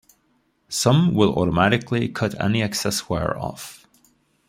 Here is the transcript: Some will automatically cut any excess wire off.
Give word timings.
Some 0.67 1.13
will 1.13 1.37
automatically 1.37 2.07
cut 2.09 2.33
any 2.41 2.63
excess 2.63 3.07
wire 3.07 3.37
off. 3.37 3.85